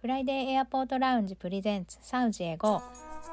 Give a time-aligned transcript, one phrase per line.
[0.00, 2.80] フライデーエアポートラウンジプレゼンツサウジへ GO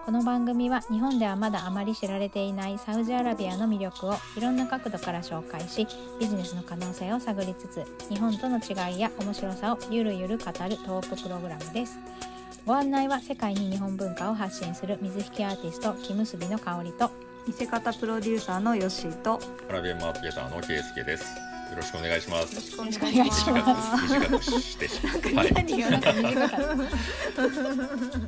[0.06, 5.88] この番組は日本ではまだあまり知られていないサウジアラビアの魅力をいろんな角度から紹介し
[6.20, 11.98] ビジネスの可能性を探りつつ日本との違いや面白さをゆるゆる語るトークプログラムです
[12.66, 17.10] ご案内は世界に日本文化を発信する水引アーティスト木結びの香りと
[17.48, 19.40] 見せ方プロデューサーのヨッシーと
[19.70, 21.57] アラビアンマーケターのケイスケです。
[21.70, 22.78] よろしくお願いします。
[22.78, 24.08] よろしくお願いします。
[24.08, 24.88] 短くして、
[25.36, 27.50] はい、何がなんか短かった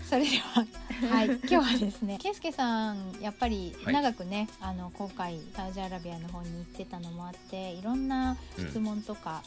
[0.05, 0.65] それでは
[1.09, 1.27] はい。
[1.47, 3.93] 今日はですねケイスケさんやっぱりはい。
[3.93, 9.41] 長くね、あの今回サウジアラビアの方に行ってたのもあっていろんな質問とか、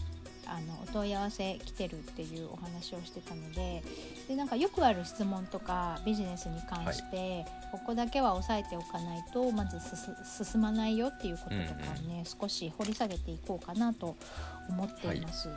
[0.46, 3.82] あのお問い合わせ来てるっていうお話をしてたので
[4.28, 14.16] でなんかよくある質問とかビジネスに関して、ここだけは押さえておかないとまず進進まないよっていうこととかをね、少し掘り下げていこうかなと
[14.68, 15.48] 思っています。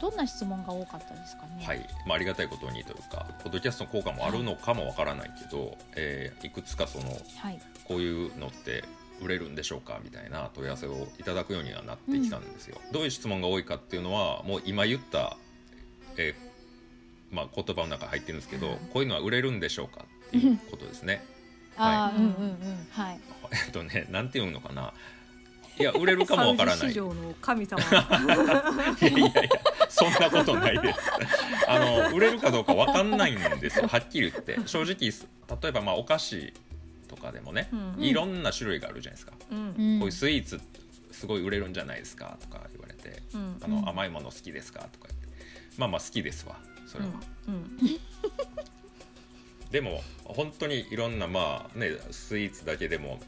[0.00, 1.64] どんな質問が多かったですかね？
[1.66, 7.04] はい、まあありがたいことにというか、ポッドキャストの効果もあるのかもわからないけど、えーいくつかその
[7.38, 7.58] はい。
[7.84, 8.84] こういうのって
[9.20, 12.80] 売れるんでしょうかみたいな問い合わせをいただくようにはなってきたんですよ。
[12.92, 15.36] どういう質問が多いかっていうのはもう今言った、
[16.16, 16.46] えー
[17.34, 21.24] まあ、言葉の中に入ってるんですけど、こういうのは売れるんでしょうかっていうことですね。
[21.76, 23.20] ああ、はいうんうんうんはい。
[23.66, 24.92] えっとね、なんていうのかな。
[25.78, 26.94] いや売れるかもわからない。
[27.42, 29.30] 神様いやいやいや、
[29.90, 30.98] そんなことないです。
[31.68, 33.86] あの売れるかどうかわかんないんですよ。
[33.86, 36.54] はっきり言って、正直例えばまあお菓子
[37.06, 38.02] とかでもね、うん。
[38.02, 39.32] いろんな種類があるじゃないですか。
[39.50, 39.58] うん。
[39.58, 40.60] うんこういうスイーツ
[41.12, 43.56] すごい売れるんじゃないですかとか言われて、うん。
[43.62, 43.88] あの、うん。
[43.88, 45.28] 甘いもの好きですかとか言って、
[45.78, 46.56] まあまあ好きですわ。
[46.86, 47.10] それは。
[47.48, 47.78] うん。
[49.70, 53.18] でも本当にいろんなまあねスイーツだけでも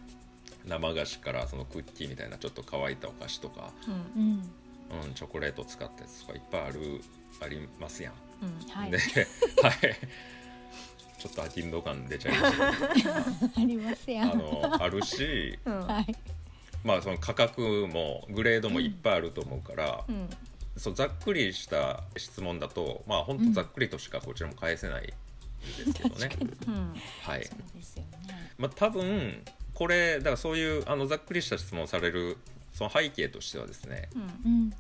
[0.67, 3.73] 生菓子からそのクッキーみたいなちょっと乾いたお菓子とか、
[4.17, 4.51] うん
[5.15, 7.01] チョコレート使ったやつとかいっぱいある
[7.43, 8.15] ありますやん。
[8.43, 8.71] うん。
[8.71, 8.91] はい。
[8.91, 9.77] で、はい。
[11.19, 13.11] ちょっと飽きんど感出ちゃいましたけど
[13.56, 14.33] ありますやん。
[14.33, 16.14] あのあるし、うんはい。
[16.84, 20.28] まあその価格もグレードもいっぱいあると思うから、うん
[20.76, 25.12] そうざっくりした質問だとまあ本当ざっくりとしかこちらも返せないんで
[25.93, 26.31] すけどね。
[26.69, 27.44] うんはい。
[27.44, 28.53] そうですよね。
[28.56, 29.43] まあ多分
[29.75, 32.37] これだからそういうあのざっくりした質問をされる
[32.72, 34.75] その背景としてはですね、うんうんま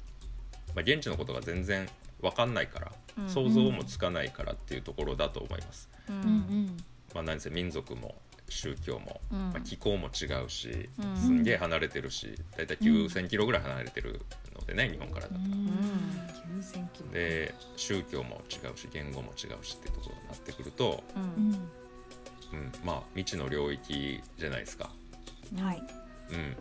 [0.76, 1.88] あ現地のことが全然
[2.20, 5.88] わかんないから、うん想像もつかないからっていうところだと思います。
[6.08, 6.76] ううんん
[7.12, 8.14] まあ、何せ民族も
[8.48, 14.20] 宗教も、うんまあ、気候も違うし、うんすんげえ離れてるし大体9,000キロぐらい離れてる
[14.54, 15.34] のでね日本からだと。
[15.34, 15.42] うん。
[15.42, 15.68] うん
[16.60, 21.70] 9000キロで宗教も違うし言語も違うしっていうところになってくると、ううんん
[22.52, 24.90] うん、まあ未知の領域じゃないですか。
[25.60, 25.82] はい。
[26.30, 26.56] うん、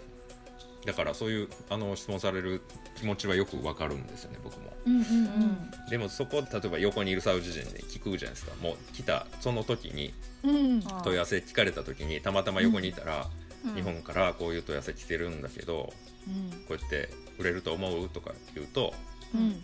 [0.87, 2.61] だからそういうあの質問される
[2.95, 4.73] 気持ちはよくわかるんですよね僕も。
[4.85, 8.55] うんうんでもそこ例えば横にいるサウジ人で聞くじゃないですか。
[8.61, 10.55] もう来たその時にうん。
[10.55, 10.81] うん。
[10.81, 13.27] 問い合わせ聞かれた時にたまたま横にいたら、
[13.65, 13.75] うん。
[13.75, 15.93] 日本からこういう問い合わせ来てるんだけど
[16.25, 16.51] うん。
[16.51, 18.07] こうやって売れると思う？
[18.07, 18.93] とか言うと
[19.35, 19.41] うん。
[19.49, 19.55] い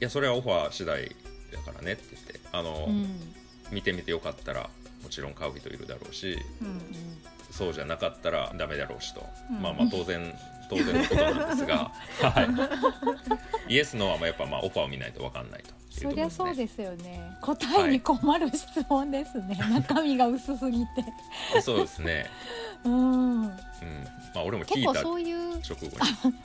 [0.00, 1.14] やそれはオファー次第
[1.52, 3.06] だからねって言ってあの、うん。
[3.70, 4.70] 見てみてよかったら
[5.02, 6.80] もちろん買う人いるだろうしうん
[7.50, 10.34] そうじゃなかったらダメだろうしと、うんまあまあ当然
[10.68, 11.90] 当然のことなんですが、
[12.22, 12.78] は
[13.68, 17.38] い、イエスノーはまあやっぱまあオファーを見ないと分かんないというところそりゃそうねですよね。
[17.42, 19.56] 答えに困る質問ですね。
[19.56, 21.60] 中身が薄すぎて。
[21.60, 22.26] そうですね、
[22.84, 23.42] うん。
[23.42, 23.56] うん、ま
[24.36, 25.50] あ俺も聞結構いたそういう。
[25.60, 25.92] 直後に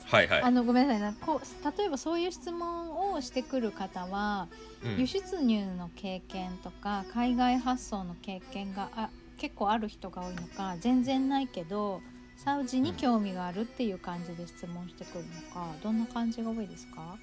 [0.06, 4.48] はいはいあのごめんなさいなこう例えばそういう質問をしてくる方は、
[4.84, 9.08] うん輸出入の経験とか海外発送の経験があ
[9.38, 12.00] 結構ある人が多いのか全然ないけど
[12.36, 17.16] サウジに興味があるっていう感じで質問してくるのか、どんな感じが多いですか？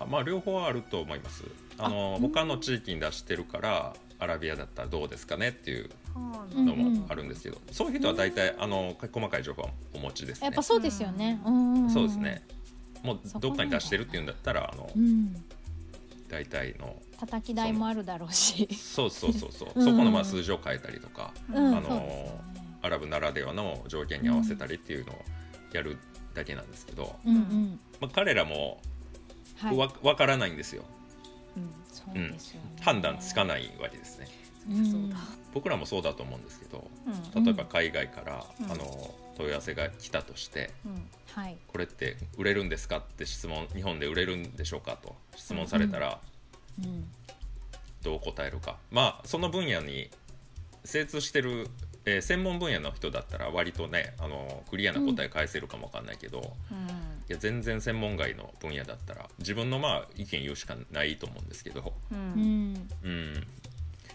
[0.00, 1.44] あまあ両方あると思います。
[1.78, 5.90] あのあ他の地域に出してるからアラビアだったらどうですかねっていう
[6.54, 10.46] うんのもあるんですけど、そういう人は大体あの細かい情報はお持ちですね。
[10.46, 11.40] やっぱそうですよね。
[11.44, 11.90] うんうんん。
[11.90, 12.42] そうですね。
[13.02, 15.34] もうどっかに出してるっていうんだったらあのうん、
[16.30, 18.68] 大体の叩き台もあるだろうし。
[18.74, 22.40] そうそうそうそう、うんそこのまあ数字を変えたりとかうん、あのね。
[22.82, 25.16] アラブならではの条件に合わせたりっていうのを
[25.72, 25.98] やる
[26.32, 27.80] だけなんですけど、うんうん。
[28.00, 28.80] まあ、彼らも
[29.58, 29.76] はい。
[29.76, 30.84] わ分からないんですよ、
[31.92, 32.76] そうですよね。
[32.80, 34.28] 判断つかないわけですね
[34.70, 34.86] うん。
[34.90, 35.16] そうだ
[35.52, 36.88] 僕らもそうだと思うんですけど
[37.34, 41.56] うん例えば海外から、うんあの問い合わせが来たとしてうんはい。
[41.68, 46.18] これって売れるんですかって質問日本で売れるんでしょうかと質問されたら
[46.82, 47.04] うん。
[48.02, 50.08] どう答えるか、まあその分野に
[50.84, 51.68] 精通してる、
[52.06, 56.54] えー専門分野の人だったら割とねあのクリアな答え返せるかもわかんないけど、
[57.28, 62.88] いや全然専門外の分野だったら自分のまあ意見言うしかないと思うんですけど、うんううんん。
[63.04, 63.46] うん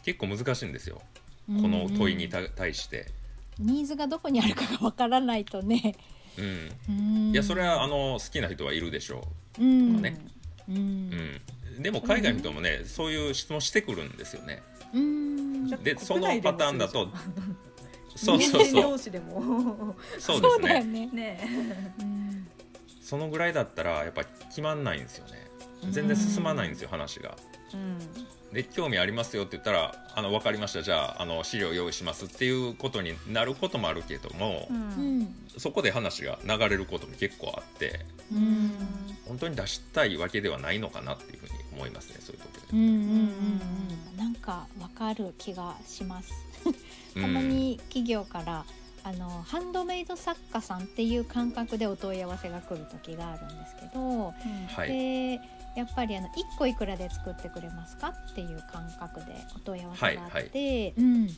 [0.04, 1.00] 結構難しいんですよ
[1.48, 3.06] この問いにた対して。
[3.60, 5.96] ニーズがどこにあるかがわからないとね。
[6.38, 6.92] うん、う
[7.30, 7.32] ん。
[7.32, 9.24] いやそれはあの好きな人はいるでしょ
[9.60, 9.64] う。
[9.64, 9.96] ん。
[9.96, 10.26] とかね。
[10.70, 10.76] うん。
[10.78, 10.80] う、
[11.78, 14.62] うん、でも海外の人もねそういう質問してくるんですよね。
[14.94, 15.70] うん。
[15.84, 17.08] でそのパターンだと
[18.16, 18.82] そそうそうそう。
[18.82, 19.96] 同士でも。
[20.20, 21.08] そうですだよね。
[21.08, 21.10] ね。
[21.14, 22.48] ねうん。
[23.02, 25.34] そのぐらいだったらやっぱ決まんないんですよね。
[25.92, 27.38] 全然進まないんですよ話が。
[27.50, 27.55] うん
[28.54, 30.82] で興味ありますよって言ったら「あの分かりました。
[30.82, 35.36] じゃああの資料用意します」っていうことになることもあるけども、うんうん。
[35.58, 38.72] そこで話が流れることも結構あってうん。
[39.26, 42.68] 本当に出したいわけではないのかなっていうふうに思いますねそういうところで。
[42.74, 43.00] うんうんうん
[44.12, 44.18] うん。
[44.18, 46.32] なんかわかる気がします。
[47.16, 47.22] うん。
[47.22, 48.66] たまに企業から
[49.04, 54.34] あのハンドメイド作家さんっていう感覚でお問い合わせが来る時があるんですけど、
[54.76, 54.88] はい。
[54.88, 55.40] で
[55.76, 61.34] やっぱりあの1個いくらで作ってくれますかっていう感覚でお問い合わせがあって、うん、で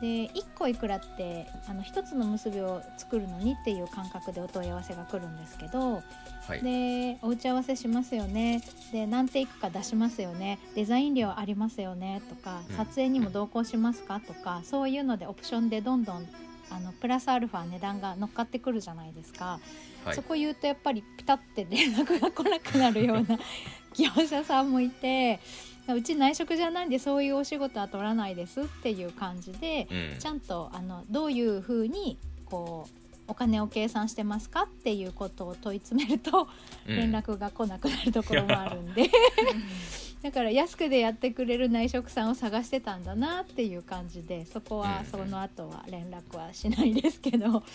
[0.00, 6.02] 1個いくらってあの1つの結びを作るのにっていう感覚でお問い合わせが来るんですけど、
[6.46, 6.62] はい。
[6.62, 8.62] でお打ち合わせしますよね。
[8.92, 10.58] で何テイクか出しますよね。
[10.74, 12.22] デザイン料ありますよね。
[12.28, 12.76] とかうん。
[12.76, 14.20] 撮影にも同行しますか？
[14.20, 16.26] とかそういうのでオプションでどんどん
[16.70, 19.60] あのプラスアルファ値段が乗っかってくるじゃないですか、
[20.04, 20.14] はい。
[20.14, 23.38] そこ言うとやっぱりピタって連絡が来なくなるような
[23.96, 25.40] 業者さんもいて
[25.88, 30.18] うち内職じゃないんでそういうお仕事は取らないですっていう感じでうん。
[30.18, 32.98] ちゃんとあのどういうふうにこう
[33.28, 36.48] お金を計算してますかっていうことを問い詰めると
[36.86, 36.96] うん。
[36.96, 39.10] 連絡が来なくなるところもあるんで、
[40.22, 47.62] だから安くでやってくれる内職さんを探してたんだなっていう感じでそこはうんその後は連絡はしないですけど。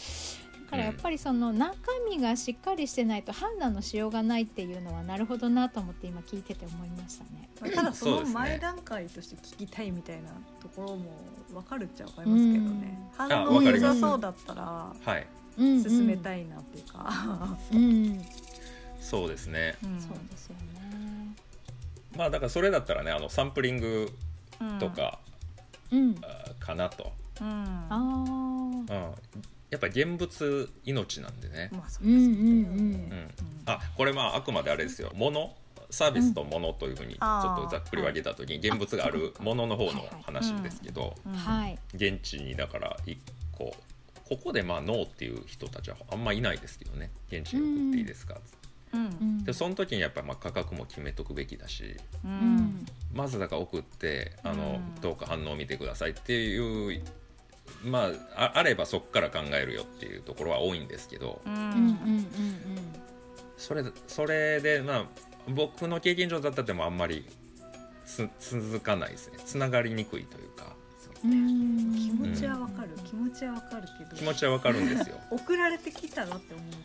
[0.63, 1.75] だからやっぱりその中
[2.09, 7.47] 身がしっかりしてないと判断のしようがないっていうのはなるほどなと思って今聞いてて思いましたね。
[7.61, 10.29] まあただその前段階として聞きたいみたいな
[10.59, 11.11] ところも
[11.51, 14.95] 分かるっちゃ分かりますけどね、あ反応良さそうだったら
[15.55, 17.55] 進めたいなっていうか、
[18.99, 19.75] そうですね。
[19.83, 20.72] うんそうですよね。
[22.15, 24.09] まあだからそれだったらねあのサンプリング
[24.79, 25.19] と、か、
[25.91, 26.15] うん、
[26.59, 27.11] かなと、
[27.41, 27.47] うん。
[27.47, 28.87] うんああ、うん、
[29.69, 33.29] やっぱ現物命なんでね、まあそううんうんですよね
[33.65, 33.71] うん。
[33.71, 35.11] あこれまああくまであれですよ。
[35.15, 35.55] 物
[35.89, 41.13] サービスと物というふうにちょっとざっくり分けた時に現物があるものの方の話ですけど
[41.93, 43.15] 現地にだから1
[43.51, 43.75] 個
[44.27, 47.11] ここでまあノーっていう人たちはあんまいないですけどね。
[47.27, 48.62] 現地に送っていいですか、うんうん
[49.43, 52.33] でその時にやっぱまあ価格も決めとくべきだしううん。
[52.57, 55.01] んまずだから送ってあの、うん。
[55.01, 57.03] どうか反応を見てくださいっていう
[57.83, 62.25] まあああればそこから考えるよっていうところは多いんですけどうん。
[63.57, 65.05] それそれでまあ
[65.47, 67.25] 僕の経験上だったってもあんまり
[68.05, 69.37] つ続かないですね。
[69.45, 70.75] つながりにくいというか。
[71.25, 72.89] う気持ちは分かる。
[73.05, 74.15] 気持ちは分かるけど。
[74.17, 75.17] 気持ちはわかるんですよ。
[75.31, 76.77] 送られてきたらって思うと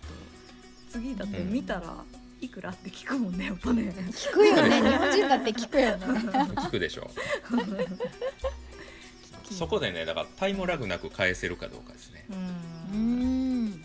[0.90, 2.04] 次だって見たら
[2.40, 3.92] いくらって聞くもんねやっぱね。
[4.12, 4.80] 聞くよね。
[4.80, 6.06] 日本人だって聞くよね。
[6.56, 7.10] 聞くでしょ。
[9.50, 12.24] そこでねだからタイムラグなく返せるかどうかですね。
[12.30, 12.36] うう
[12.96, 13.66] ん。
[13.70, 13.82] ん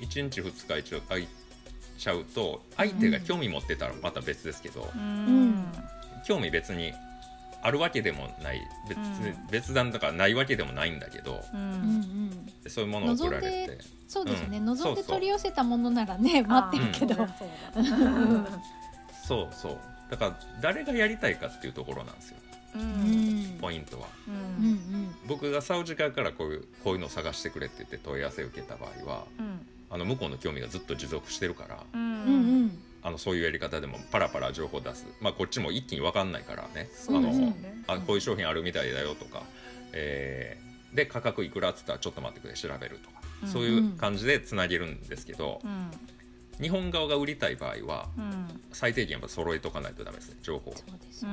[0.00, 1.28] 1日2日一応空い
[1.98, 5.64] ちゃうと相手が興味持ってたらまた別ですけど、うん。
[6.26, 6.92] 興味別に
[7.62, 8.60] あるわけでもない。
[8.88, 9.46] 別,、うん。
[9.50, 12.26] 別段だからないわけでもないんだけどううんうん。
[12.30, 13.78] んそういうものを送られて。
[14.06, 14.64] そうですね、うん。
[14.66, 18.04] 望んで取り寄せたものならね待ってるけど、 そうだそう
[18.44, 18.60] だ
[19.26, 19.48] そう。
[19.52, 19.78] そう
[20.10, 22.36] だから誰がやりたいかっていうところなんですよ。
[23.60, 24.06] ポイントは。
[24.28, 24.74] ううんうん。
[24.74, 29.66] ん僕がサウジ側からこういうこういうのを探してくれって言って問い合わせを受けた場合はうん。
[29.90, 36.88] あの向こうの興味がずっと持続してるからうんあのそういうやり方でもパラパラ情報出す、まあ、こっちも一気に分かんないからね。
[37.08, 37.54] あの
[37.86, 39.42] あこういう商品あるみたいだよとか、
[39.92, 42.54] えーで価格いくらっつったらちょっと待ってくれ。
[42.54, 43.48] 調べるとか、うん。
[43.48, 45.90] そういう感じでつなげるんですけど、うん。
[46.60, 48.60] 日本側が売りたい場合はうん。
[48.72, 50.36] 最低限やっぱ揃えとかないとダメですね。
[50.42, 50.74] 情報を。
[50.76, 51.30] そうですよ、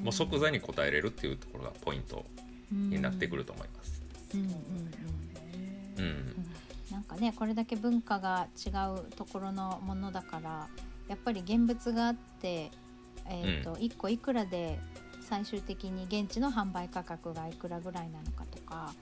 [0.00, 0.02] う。
[0.02, 2.24] もう即座に答えれるっていうところがポイント
[2.72, 4.02] になってくると思います。
[4.34, 6.51] うん、
[6.92, 10.68] なんかねこれだけ文化が違うところのものだから
[11.08, 12.70] やっぱり現物があって、
[13.26, 14.78] えーと1個いくらで
[15.22, 18.92] 最終的に現地の販売価格がいくらぐらいなのかとか、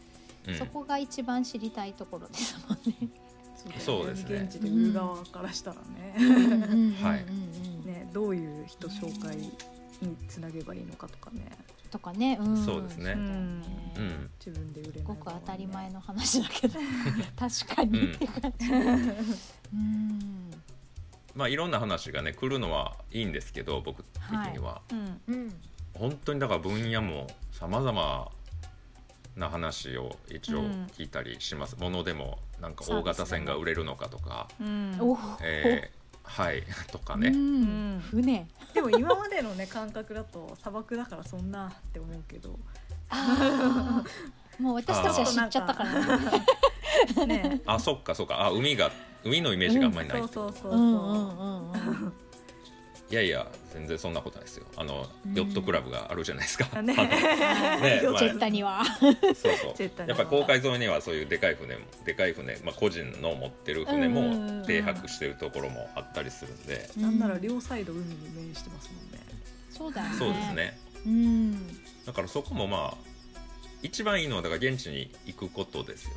[0.47, 0.55] うん。
[0.55, 3.09] そこが一番知りたいところですもんね。
[3.79, 4.43] そうですね。
[4.45, 6.95] 現地で売る側からしたらね。
[7.03, 7.25] はい
[7.85, 9.51] ねどういう人紹介に
[10.29, 11.51] つなげばいいのかとかね
[11.91, 13.13] とかね、うん、そうですね。
[13.13, 14.31] うん。
[14.45, 16.79] 自分で売れないごく当たり前のの話だけど。
[17.37, 18.13] 確かに。
[18.13, 18.67] って感じ。
[19.73, 20.51] うん。
[21.35, 25.61] まあいろんな話がね来るのはいいんですけど僕的には、うんうん。
[25.95, 28.31] 本当にだから分野も様々
[29.37, 30.87] な話を一応うん。
[30.87, 34.97] 聞いたりします、ものでもなんか大型船が売れるのかとか、うん。
[35.01, 36.00] おえー
[36.37, 36.63] はい。
[36.93, 37.97] とかね、ん。
[37.97, 38.01] ん。
[38.01, 41.51] 船でも今までのね感覚だと砂漠だからそん。
[41.51, 42.59] なって思うけど
[43.09, 48.91] あーもう私たちは知っちゃったからねあそっかそっかあ海が
[49.25, 49.95] 海のイメージがあん。
[49.95, 50.79] まりない、そうそうそうそう、うん。
[50.79, 51.73] うん。
[51.73, 52.13] うん。
[53.11, 54.15] いやいや全然そん。
[54.15, 55.35] なことないですよあのうん。
[55.35, 69.19] ヨットクラブがあるじゃないですか、ねねまあジェッタにはそうそうやっぱり公海沿いにはそういうでかい船もでかい船、まあ、個人の持ってる船も停泊してるところもあったりするんで、なんなら両サイド海に面してますもんね。
[69.71, 70.17] そうだよね。
[70.17, 70.79] そうですね。
[71.07, 71.77] うん。
[72.07, 73.11] だからそこもまあ
[73.83, 76.17] 一番いいのはだから現地に行くことですよね、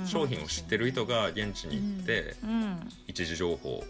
[0.00, 0.06] うん。
[0.06, 2.88] 商品を知ってる人が現地に行って、うん。
[3.06, 3.84] 一時情報を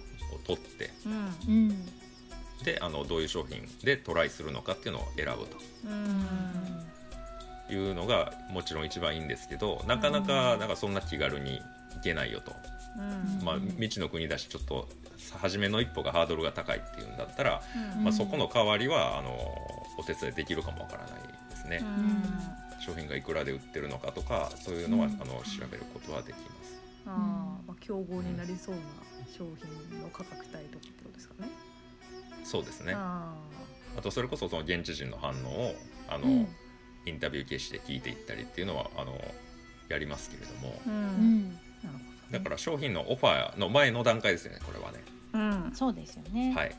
[0.46, 1.12] 取ってうん。
[1.48, 1.86] うん。
[2.64, 6.04] であのどういう商品でトライするのかっていうのを選ぶううん。
[6.20, 6.26] ん
[7.68, 11.60] というのがもちろん一番いいんですけどなかなかなんかそんな気軽に
[11.94, 12.52] 行けないよと、
[12.98, 13.44] うん。
[13.44, 14.88] まあ、未知の国だしちょっと
[15.38, 17.62] 初めの一歩がハードルが高いっていうんだったら、
[17.96, 18.04] うん。
[18.04, 19.30] まあ、そこの代わりはあの
[19.98, 21.12] お手伝いできるかもわからない
[21.50, 21.82] ですね、
[22.84, 25.12] 商品がいくらで売ってるのかとかそういうのは、うん。
[25.14, 26.76] あの調べることはできます。
[27.06, 28.80] あーまあ競合になりそうな
[29.26, 29.44] 商
[29.90, 31.48] 品の価格帯とかってことですかね。
[32.44, 32.92] そうですね。
[32.94, 33.34] あ
[33.96, 35.74] あとそれこそその現地人の反応を
[36.08, 36.48] あの、うん。
[37.06, 39.16] インタビュー形式で聞いていったりっていうのはあの
[39.88, 40.74] やりますけれども。
[40.86, 41.52] ーううんん。
[41.52, 45.04] なるほどだから商品のオファーの前の段階ですよねこれはね。
[45.32, 45.72] うん。
[45.74, 46.74] そうですよね、はい。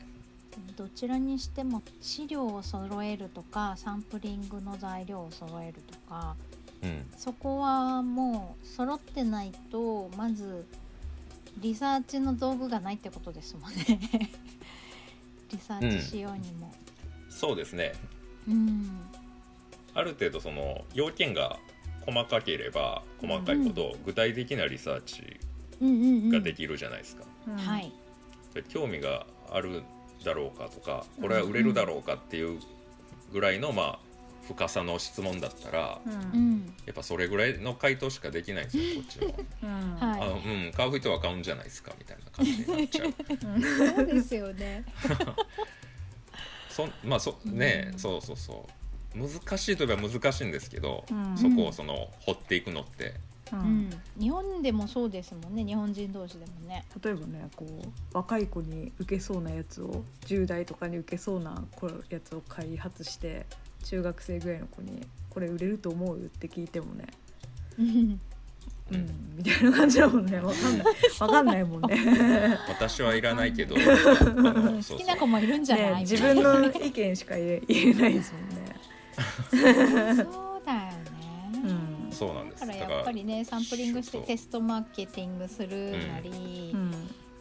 [0.76, 6.36] どちらにしても資料を揃えるとかサンプリングの材料を揃えるとか
[6.82, 7.06] うん。
[7.16, 10.66] そこはもう揃ってないとまず
[11.58, 13.78] リサーチの道具がないってことですもんね。
[15.50, 16.72] リサーチしようにも。
[17.30, 17.92] そうですね。
[18.46, 19.00] うん。
[19.94, 21.58] ある程度その要件が
[22.08, 25.38] 細かければ細かいほど具体的なリサーチ
[26.32, 27.56] ができるじゃないですか、うん。
[27.56, 27.92] はい。
[28.54, 29.82] で興味がある
[30.24, 32.60] だろうかとかこれは売れるだろうかっていう
[33.30, 33.98] ぐらいのまあ
[34.48, 36.52] 深さの質問だったらううん。
[36.54, 39.96] んやっぱそれぐらいの回答しかできないんですよこっちも うん。
[39.96, 43.14] はいあのうん買う人は買うんじゃないですかみたいな感じになっちゃう。
[43.96, 44.84] そうですよね。
[46.70, 48.77] そんまあそね、うんそうそうそう
[49.14, 51.36] 難しいといえば難しいんですけど、うん。
[51.36, 53.14] そこをその掘っていくのって。
[53.52, 53.88] ううん。
[53.88, 56.84] ん日本でもそうですもんね日本人同士でもね。
[57.02, 63.46] 例えばねこう若い子に受けそうなやつを10代とかに受けそうなこやつを開発して
[63.84, 67.06] 中学生ぐらいの子に「これ売れると思う?」って聞いてもね。
[67.78, 68.20] うん
[68.90, 70.38] 「うん」みたいな感じだもんね。
[70.40, 70.86] わかんない。
[71.20, 72.58] わかんないもんね。
[72.68, 73.74] 私はいらないけど。
[73.74, 73.80] 好
[74.96, 78.67] きな子もいるんじゃない、ね自分の意見しか言え言えないですもんね。
[79.50, 82.12] そうだよね、うん。
[82.12, 82.60] そうなんです。
[82.60, 86.92] だからやっぱりねサンプリングしてそうテストマーケティングするなりうん。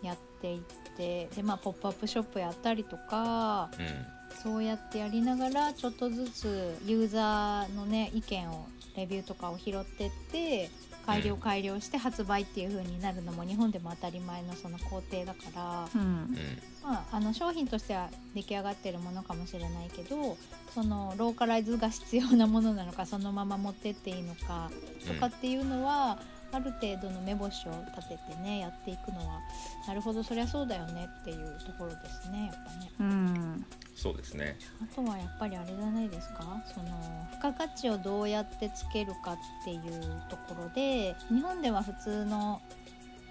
[0.03, 0.61] やっていっ
[0.95, 4.05] て、でまあポップアップショップやったりとかうん。
[4.43, 10.69] そうやってやりながらちょっとずつユーザーのね意見をレビューとかを拾ってって
[11.07, 16.37] 改良うん改良して発売っていう風になるのも日本でも当たり前のその工程だから、うんうん。
[16.83, 20.37] まあ、あの商品としては出来上がってるものかもしれないけど
[20.73, 24.69] そのローカライズが必要なものなのかそのまま持ってっていいのか
[25.07, 26.19] とかっていうのは、
[26.51, 29.39] ある程度の目星を立ててねやっていくのは
[29.87, 32.91] なるほどそりゃそうだよねっていうところですねやっぱね。
[32.99, 33.65] うん。
[33.95, 34.57] そうですね。
[34.81, 36.63] あとはやっぱりあれじゃないですか？
[36.73, 42.61] その付加価値をどうやってつけるかっていうところで日本では普通の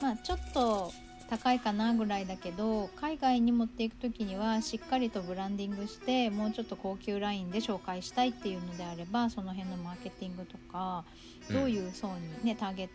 [0.00, 0.92] まあちょっと
[1.28, 11.04] 高いかなぐらいだけど海外に持っていく時にはしっかりとブランディングしてもうちょっと高級ラインで紹介したいっていうのであればその辺のマーケティングとか
[11.50, 12.88] どういう層にねターゲッ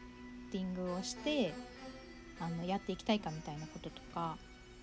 [0.51, 1.53] ティングをして
[2.39, 4.37] あのやっていきたいかみたいなこととか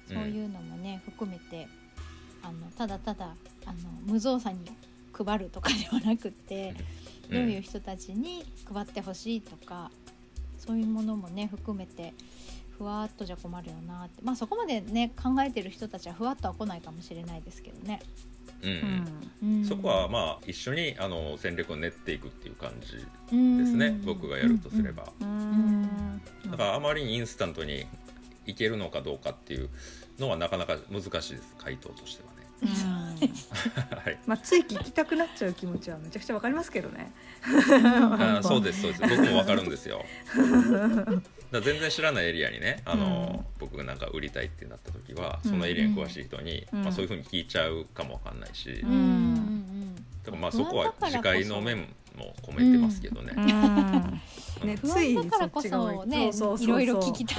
[0.08, 1.68] そういうのもね、含めて
[2.42, 3.34] あのただただ
[3.66, 4.64] あの無造作に
[5.12, 6.74] 配るとかではなくって、
[7.28, 7.34] うん。
[7.34, 9.90] どういう人たちに配ってほしいとか
[10.58, 12.14] そういうものもね含めて
[12.78, 14.22] ふわっとじゃ困るよなって。
[14.22, 18.00] まあそこまでね考えてる人たちはふわっとは来ないかもしれないですけどね。
[19.68, 23.04] そこはまあ一緒にあの戦略を練っていくっていう感じでで
[23.66, 26.20] すね、僕がやるとすれば、うん。
[26.50, 27.86] だからあまりにインスタントに
[28.46, 29.68] いけるのかどうかっていう
[30.18, 32.34] のはなかなか難しいです回答としてはね。
[32.34, 37.12] うんはい まあつい聞きたくなっちゃう気持ちはめちゃくちゃわかりますけどね。
[37.44, 39.02] あーそうですそうです。
[39.02, 40.04] 僕もわかるんですよ。
[40.34, 41.22] だか
[41.52, 46.82] ら全然知らないエリアにねあの、僕がなんか売りたいってなった時はそのエリアに詳しい人に、うん。
[46.82, 48.90] まあ、そういうふうに聞いちゃうかもわかんないし、うん。
[48.90, 51.78] うんうんでもまあそこは自戒の面
[52.14, 53.32] も込めてますけどね。
[54.62, 57.38] ね、不つい安だからこっち側そねいろいろ聞きたい。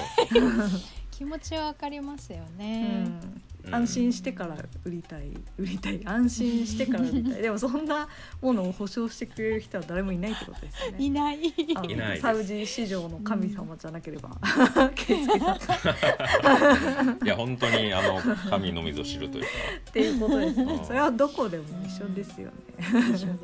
[1.11, 3.05] 気持ちはわかりますよね。
[3.05, 7.41] うん安心してから売りたい売りたい安心してから売りたい。
[7.41, 8.07] でもそんな
[8.41, 10.97] ものを保証してくれる人は誰もいないってことですよね。
[10.99, 12.19] いない。
[12.19, 14.29] サウジ市場の神様じゃなければ、
[14.95, 15.55] 圭介さん。
[15.55, 19.49] っいや本当にあの神のみぞ知るというか、
[19.93, 20.73] ていうことですね。
[20.73, 20.85] うん。
[20.85, 23.39] それはどこでも一緒ですよね、一緒ですよね。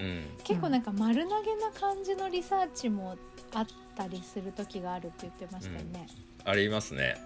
[0.00, 3.16] うん、結構なんか丸投げな感じのリサーチも
[3.52, 6.06] あったりする時があるって言ってましたよね。
[6.44, 7.16] ありますね。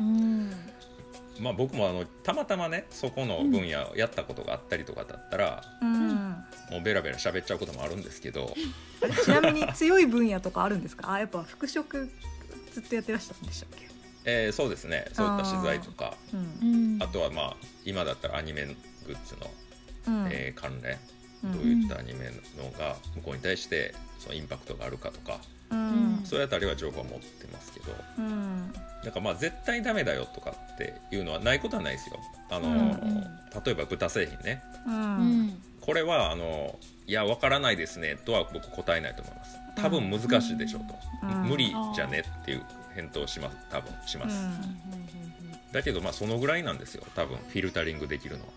[0.00, 0.50] うん。
[1.40, 6.14] まあ僕もあのたまたまねそこの分野をやったことがあったりとかだったら、うん。
[6.70, 8.54] もうベラベラ喋っちゃうこともあるんですけど、
[9.24, 11.12] ちなみに強い分野とかあるんですか？
[11.12, 11.82] あやっぱ服飾
[12.72, 13.88] ずっとやってらしたんでしたっけ、
[14.24, 15.06] えーそうですね。
[15.12, 16.14] そういった資材とか。
[16.32, 16.98] ううん。
[16.98, 17.02] ん。
[17.02, 18.72] あとはまあ今だったらアニメグ
[19.12, 19.50] ッズの、
[20.24, 20.28] うん。
[20.32, 20.98] えー関連。
[21.44, 21.52] うん。
[21.52, 25.38] どういったアニメのが向こうに対してそのインパクトがあるかとか、
[25.70, 26.22] うん。
[26.24, 27.86] そういうあたりは情報は持ってますけど。
[28.18, 28.72] うん。
[29.02, 32.18] なんかまあ絶対ダメだよとかっていうのはないことはないですよ。
[32.50, 33.20] あの、うん。
[33.64, 34.62] 例えば豚製品ね。
[34.86, 35.42] ううん。
[35.48, 35.62] ん。
[35.80, 39.58] これはあのいやわからないですねとは僕答えないと思います。
[39.76, 41.42] 多分難しいでしょうと、うん。
[41.48, 42.62] 無理じゃねっていう
[42.94, 43.56] 返答をします。
[43.70, 45.72] 多分します、うん。
[45.72, 47.04] だけどまあそのぐらいなんですよ。
[47.14, 48.52] 多分フィルタリングできるのは、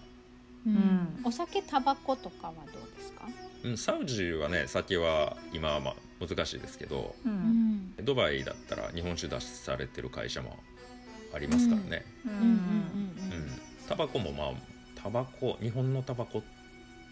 [0.68, 0.76] うん。
[0.76, 1.22] うん。
[1.26, 3.28] お酒タバコとかはどうですか？
[3.64, 5.96] うん、サウジはね酒は今はまあ
[6.28, 7.36] 難しいですけどううん。
[7.36, 7.96] ん。
[8.04, 10.58] ドバイだったら日本酒出されてる会社も
[11.34, 12.58] ありますからね、ううんうんうんうん。
[13.88, 14.52] タバコもまあ
[14.96, 16.42] タバコ日本のタバコっ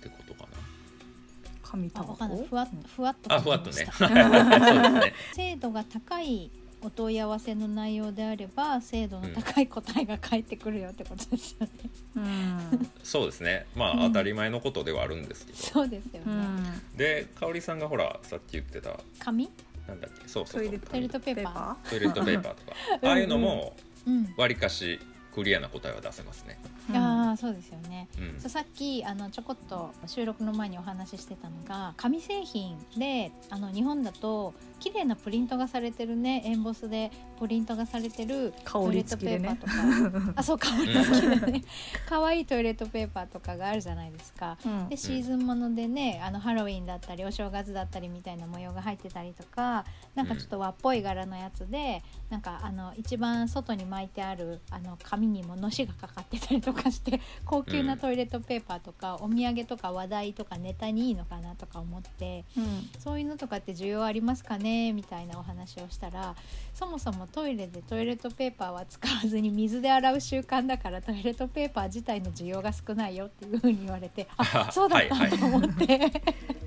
[0.01, 2.11] てことかあ、神タバコ？
[2.13, 2.47] わかんない。
[2.47, 3.85] ふわっふわっとなあふわっとね。
[5.01, 5.13] ね。
[5.33, 6.49] 精度が高い
[6.85, 11.71] お問い合わせの内容であれば精度の高い答えが返ってくるよってことですよね。
[12.15, 12.89] うん。
[13.03, 13.65] そうですね。
[13.75, 13.99] まあうん。
[14.13, 16.21] 当たり前のことではあるんですけど、そうですよね。
[16.27, 16.97] うん。
[16.97, 18.99] で香織さんがほらさっき言ってた。
[19.19, 19.49] 紙？
[19.87, 20.27] なんだっけ？
[20.27, 20.79] そうそうそう。
[20.79, 22.77] トイレットペーパトイレットペーパーとか。
[23.01, 23.09] うん。
[23.09, 24.33] ああいうのもうん。
[24.37, 24.99] わりかし
[25.33, 26.57] クリアな答えは出せますね、
[26.93, 26.93] あ
[27.35, 28.07] あそうですよね。
[28.17, 28.39] うん。
[28.39, 41.63] そうさっきあのちょこっと収録の前にお話ししてたのが紙製品であの日本だと綺麗なプリントがされてるねエンボスでプリントがされてるトイレットペーパーとか、 あそう香り付きでね。
[42.07, 44.57] 可愛いトイレットペーパーとかがあるじゃないですか。
[44.65, 44.89] うん。
[44.89, 62.89] でシーズンものでねあのハロウィンだったりお正月だったりみたいな模様が入ってたりとかなんかちょっと和っぽい柄のやつで、なんかあの一番外に巻いてあるあの紙にものしがかかってたりとかして高級なトイレットペーパーとか、お土産とか話題とかネタにいいのかなとか思ってうん。
[62.99, 64.93] そういうのとかって需要ありますかね？
[64.93, 66.35] みたいなお話をしたら
[66.73, 76.11] そもそもトイレでトイレットペーパーは使わずに水で洗う習慣だからトイレットペーパー自体の需要が少ないよっていうふうに言われてあ そうだったと思って、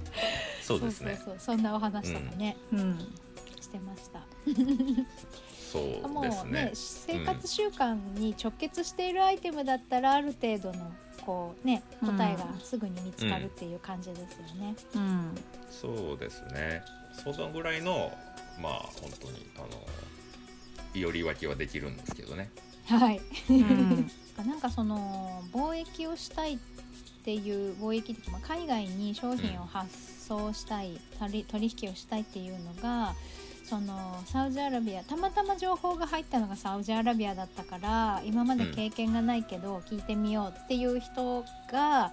[0.62, 1.16] そうですね。
[1.16, 1.56] そうそうそう。
[1.56, 2.98] そんなお話とかね、うん。
[3.60, 4.20] してました。
[5.70, 6.52] そうもうですね。
[6.52, 10.90] ね生活習慣に直結しているアイテムだったらある程度の
[11.24, 14.26] こうね答えがすぐに見つかるっていう感じですよ
[14.58, 14.74] ね。
[14.94, 15.34] うん。
[15.70, 16.82] そうですね。
[17.22, 18.10] そのぐらいの
[18.60, 22.50] まあ本当にあのより分けはできるんですけどね。
[22.86, 23.20] はい。
[23.50, 24.10] うん。
[24.46, 26.58] なんかその貿易をしたいっ
[27.24, 29.88] ていう貿易って海外に商品を発
[30.26, 33.14] 送したい、取り取引をしたいっていうのが
[33.68, 42.10] そのサウジアラビアたまたま情報が入ったのがサウジアラビアだったから今まで経験がないけど聞いてみようっていう人が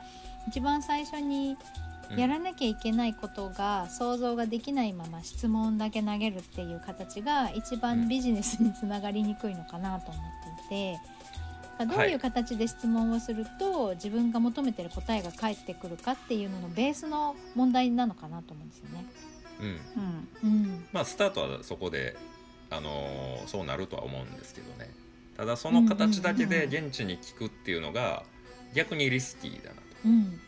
[0.50, 1.56] 一番最初に
[2.12, 11.00] うんやらなきゃいけないことが想像ができないまま質問だけ投げるっていう形が一番ビジネスにつながりにくいのかなと思っていて。
[11.78, 19.04] どういう形で質問をすると、自分が求めてる答えが返ってくるかっていうののベースの問題なのかなと思うんですよね。
[19.60, 19.80] うん。
[20.44, 20.52] うん。
[20.52, 22.16] うん、まあスタートはそこで
[22.70, 24.90] あのーそうなるとは思うんですけどね。
[25.38, 28.24] ただその形だけで現地に聞くっていうのが
[28.74, 29.82] 逆にリスキーだなと。
[30.06, 30.40] うん、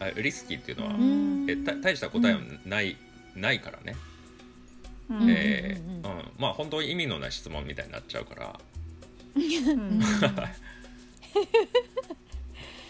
[0.00, 1.46] あリスキーっていうのは、うん。
[1.48, 2.96] えた大した答えはない、
[3.36, 3.96] ないからね、
[5.10, 5.30] うん。
[5.30, 8.60] えうんまあ本当に意味のない質問みたいになっちゃうから。
[9.36, 10.00] う ん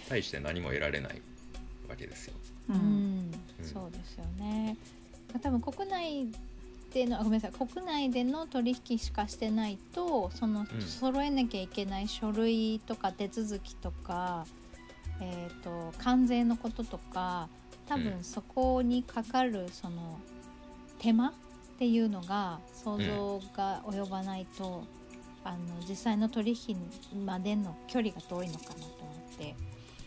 [0.09, 1.23] 大して何も得られない
[1.89, 2.35] わけですよ。
[2.71, 2.79] ううん。
[3.31, 3.33] ん。
[3.63, 4.77] そうですよね。
[5.41, 6.29] 多分国内
[6.93, 14.47] でのあごめんなさい国内での取引しかしてないとそのうん揃えなきゃいけない書類とか手続きとか、
[15.21, 17.49] えー、と関税のこととか
[17.87, 20.19] 多分うんそこにかかるその
[20.99, 21.33] 手間っ
[21.79, 24.85] ていうのが想像が及ばないと、
[25.43, 26.79] あの実際の取引
[27.27, 29.55] までの距離が遠いのかなと思って。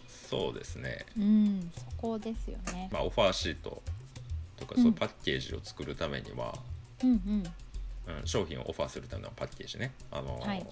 [0.07, 2.89] そうですね、うん、そこですよね。
[2.91, 3.81] まあ、オファーシート
[4.57, 6.53] とかうんそういうパッケージを作るためには、
[7.03, 7.17] うんうん。
[8.19, 10.65] うん商品をオファーするためのパッケージね、あのはい。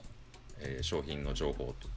[0.60, 1.88] えー商品の情報と、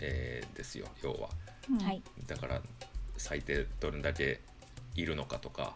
[0.00, 1.28] えーですよ要は。
[1.70, 1.78] うん。
[1.78, 2.02] はい。
[2.26, 2.60] だから
[3.16, 4.40] 最低どれだけ
[4.94, 5.74] いるのかとか、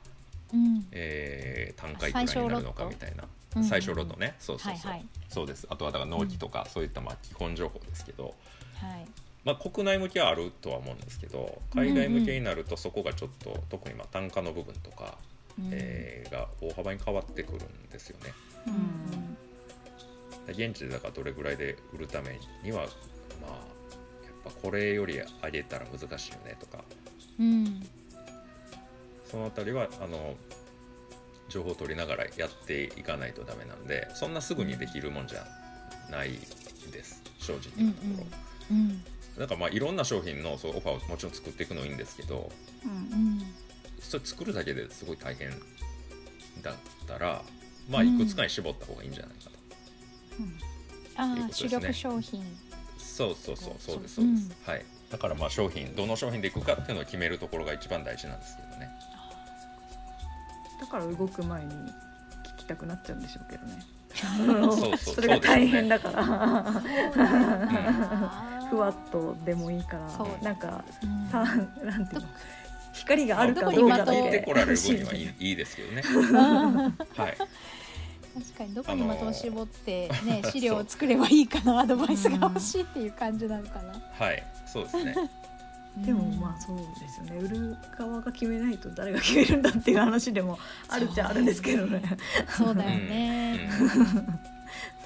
[0.52, 0.86] うん。
[0.92, 3.24] えー単価いくらになるのかみたいな。
[3.56, 3.68] うんうん。
[3.68, 5.06] 最小ロットね、そうそうそう、はいはい。
[5.28, 5.66] そうです。
[5.68, 8.34] あとはだから納期とか、そういったまあ基本情報ですけど、
[8.74, 9.06] はい。
[9.44, 15.18] まあ、国内向けはあるとは思うんですけど海外向けになるとそこがちょっと、特にまあ単価の部分とか、
[15.59, 15.70] うん。
[15.72, 18.33] えーが大幅に変わってくるんですよね。
[18.66, 19.37] うんうん
[20.48, 22.83] 現地でだからどれぐらいで売るためには
[23.40, 23.61] まあやっ
[24.44, 26.83] ぱこれより上げたら難しいよねとか。
[27.38, 27.87] うん。
[29.24, 30.35] そのあたりはあの
[31.48, 35.46] 情報を取りながらやっていかないとダメなんでそんなすぐにできるもんじゃ
[36.11, 36.31] ない
[36.90, 38.26] です正直なところ。
[38.72, 39.05] うん
[39.38, 42.50] なんかまあいろんな商品のそうオファーをもちろん作っていくのいいんですけど
[42.84, 43.42] うんうん。
[44.00, 45.50] それ作るだけですごい大変
[46.60, 46.74] だっ
[47.06, 47.42] たら
[47.88, 49.50] まあいくつかに絞った方がいいんじゃないかと、
[51.16, 51.68] ああということですね。
[51.68, 52.44] 主力商品。
[52.98, 54.84] そうそうそうそうですそうそうです、はい。
[55.10, 58.88] だからまあ商品どの商品でいくかっていうのを決めるところが一番大事なんですけどね。
[60.80, 63.82] だから動く前に聞きたくなっちゃうんでしょうけどね。
[64.14, 66.82] そうそうそ れが大変だから
[68.72, 71.28] ふわっとでもいいからなんかうん。
[71.28, 72.26] さなんていうの？
[72.94, 76.02] 光があるかどうかだにまと聞いてけこられる分にはいいいいですけどね。
[77.16, 77.37] はい。
[77.37, 83.92] 確かにどこに的を絞ってね、資料を作ればいいかのアドバイスが欲しいっていう感じなのかな。
[84.18, 84.42] はい。
[84.64, 85.14] そうですね。
[85.98, 87.37] でもまあそうですよね。
[87.44, 90.58] 売る側が決めないと誰が決めるんだっていう話でも
[90.88, 92.02] あるっちゃあるんですけどね。
[92.48, 93.08] そうだようん。
[93.11, 93.68] ね。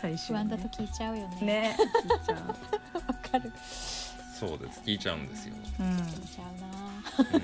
[0.06, 1.40] 最終不安だと聞いちゃうよね。
[1.40, 1.76] ね。
[1.76, 2.54] 聞いちゃわ
[3.14, 3.50] かる。
[4.38, 4.80] そうです。
[4.84, 5.54] 聞いちゃうんですよ。
[5.80, 7.40] ううん聞いちゃうな。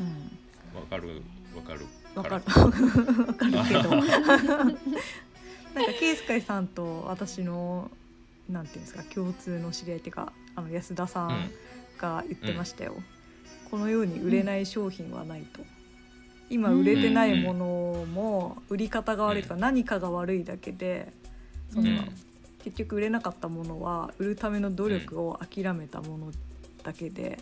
[0.00, 0.06] うん。
[0.06, 1.22] うんわかる
[1.54, 2.44] わかるわかる。
[2.46, 2.64] ら
[3.26, 3.90] わかるけど。
[3.90, 4.04] な
[5.82, 7.90] んかケイスカイさんと私の
[8.48, 11.50] なんていうんですか共通の知り合いっていうかあの安田さうんん
[11.98, 12.96] が言ってましたよ、
[13.70, 15.60] このように売れない商品はないと、
[16.50, 21.12] 今売れてないものも売り方が悪いとか何かが悪いだけで
[21.72, 22.08] その、うん
[22.64, 26.32] 結局売れなかったものは売るための努力を諦めたもの
[26.84, 27.38] だけで、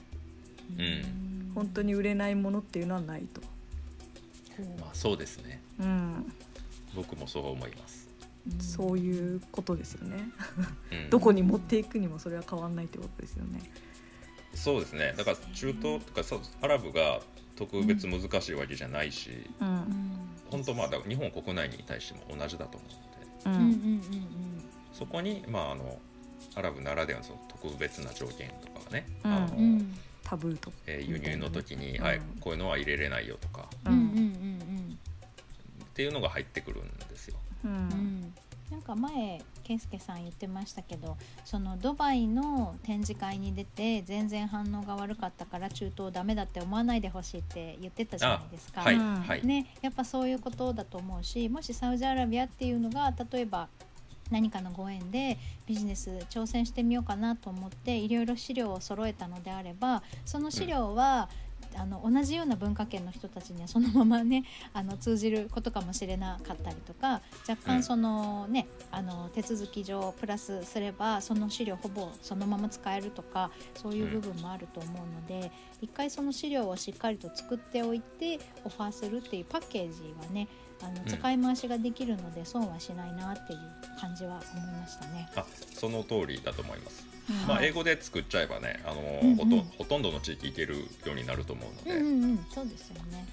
[0.78, 3.40] うん本当に売れないものっていうのはないと。
[4.80, 6.32] まあそうですねうん
[6.94, 8.08] 僕もそう思います、
[8.60, 10.30] そういうことですよね。
[10.92, 13.60] うん、 どこに持っていくにもそれは変わんないってことですよね。
[14.54, 16.22] そうですねだから中東とか
[16.62, 17.20] アラブが
[17.56, 19.86] 特別難しいわけじゃないし、ううんん。
[20.50, 22.90] 本当まあだから日本国内に対しても同じだと思う
[23.48, 24.02] のでううんうんうんん。
[24.92, 25.98] そこにまああの
[26.54, 30.72] アラブならではのその特別な条件とかがね、うんあのうんうんタブーと。
[30.86, 34.98] えー輸入の時に、うんはい、こういうのは入れれないよとかうんうんうん
[35.84, 37.36] っていうのが入ってくるんですよ。
[37.64, 37.68] う。
[37.68, 38.19] ん
[38.90, 48.80] か前健介さん言ってましたけどそのドバイの展示会に出て全然反応が悪かったから中東ダメだって思わないでほしいって言ってたじゃないですか。
[48.80, 53.68] はい、うんはい、ね、やっぱそういうことだと思うしもしサウジアラビアっていうのが例えば
[54.30, 61.28] 何かのご縁でビジネス挑戦してみようかなと思っていろいろ資料を揃えたのであればその資料は、
[61.76, 80.48] あの同じような文化圏の人たちにはそのままね あの通じることかもしれなかったりとか若うん干そのね、あの手続き上プラスすればその資料ほぼそのまま使えるとかそういう部分もあると思うので、一回その資料をしっかりと作っておいてオファーするっていうパッケージはね
[80.82, 83.60] あのん使い回しができるので損はしないなっていう
[84.00, 85.28] 感じは思いましたね。
[85.36, 87.19] あその通りだと思います。
[87.30, 87.48] うん。
[87.48, 89.36] まあ、英語で作っちゃえばね、あのうんうん。
[89.36, 93.26] ほとほとんどの地域行けるようになると思うので、うんうんうん、そうですよね。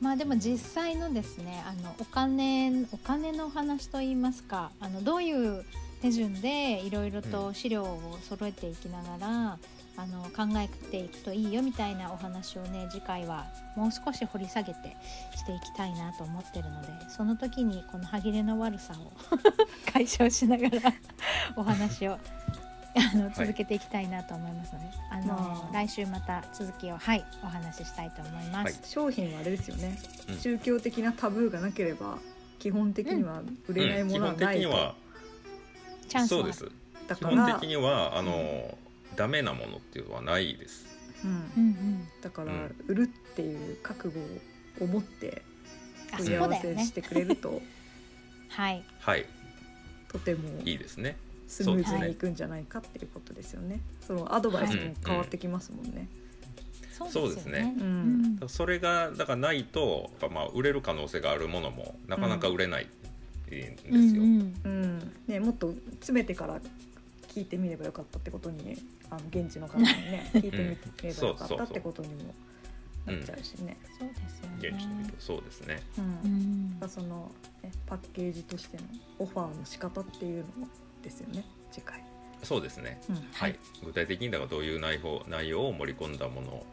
[0.00, 5.64] まあでも実際のですね、あのお金お金のお話といいますか、あのどういう
[6.00, 9.58] 手順でいろいろと資料を揃えていきながら、
[9.96, 14.96] あの考えていくといいよみたいなお話をね次回はもう少し掘り下げて
[15.36, 19.12] していきたいなと思ってるのでその時にこの歯切れの悪さを
[19.92, 20.94] 解消しながら
[21.56, 22.18] お話を
[22.94, 28.54] あの続けていきたいなと思いますので、あのまあ来週また続きをはいお話ししたいと思います。
[28.64, 32.18] はい商品はあれですよね、うん宗教的なタブーがなければ
[32.58, 34.94] 基本的には売れないうん基本ものはないと、的には
[36.08, 36.68] チャンスはそうです。
[37.08, 38.76] だから基本的にはあの、
[39.16, 40.86] ダメなものっていうのはないです。
[41.24, 42.08] うんうんうん。
[42.20, 45.42] だから、うん売るっていう覚悟を持って
[46.12, 46.92] あ問い合わせし。
[46.92, 47.62] てくれると、
[48.50, 48.84] はい。
[49.00, 49.26] はい、
[50.08, 51.16] とてもいいですね。
[51.52, 53.80] スムーズにいくんじゃないかっていうことですよね。
[54.06, 56.08] そのアドバイスも変わってきますもんね。
[57.10, 62.88] そうですねんんそれがだからないとまあ売れる可能性があるものもなかなか売れないん
[63.48, 63.92] ですよ。
[63.92, 66.58] うんうんうんね、もっと詰めてから
[67.28, 68.76] 聞いてみればよかったってことに
[69.10, 72.34] あの現地の方にね 聞いてみればよかったってことにも
[73.06, 73.76] なっちゃうしね。
[73.98, 75.82] そうですよね現地の人そうですね。
[75.98, 77.30] うんうんその、
[77.62, 78.84] ね、パッケージとしての
[79.18, 80.68] オファーの仕方っていうの
[81.02, 82.02] ですよね次回。
[82.42, 83.00] そうですね。
[83.08, 86.66] うんはい、具体的にだからどういう内容内容を盛り込んだものを